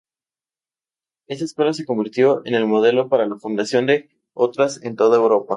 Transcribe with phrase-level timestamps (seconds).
[1.27, 5.49] Esta Escuela se convirtió en modelo para la fundación de otras en toda Europa.